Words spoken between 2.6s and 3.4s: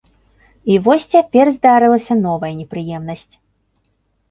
непрыемнасць.